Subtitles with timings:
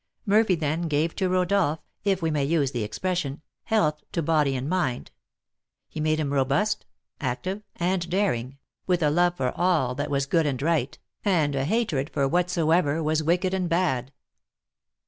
[0.25, 4.55] Murphy, then, gave to Rodolph, if we may use the expression, health to both body
[4.55, 5.11] and mind;
[5.87, 6.87] he made him robust,
[7.19, 11.65] active, and daring, with a love for all that was good and right, and a
[11.65, 14.11] hatred for whatsoever was wicked and bad.